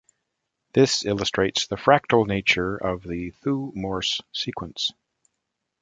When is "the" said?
1.67-1.75, 3.03-3.29